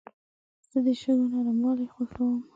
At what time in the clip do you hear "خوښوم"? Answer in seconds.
1.93-2.39